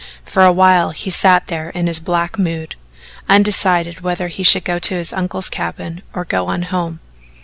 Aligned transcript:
For 0.25 0.43
a 0.43 0.51
while 0.51 0.89
he 0.89 1.11
sat 1.11 1.45
there 1.45 1.69
in 1.69 1.85
his 1.85 1.99
black 1.99 2.39
mood, 2.39 2.73
undecided 3.29 4.01
whether 4.01 4.29
he 4.29 4.41
should 4.41 4.65
go 4.65 4.79
to 4.79 4.95
his 4.95 5.13
uncle's 5.13 5.47
cabin 5.47 6.01
or 6.11 6.25
go 6.25 6.47
on 6.47 6.63
home. 6.63 6.99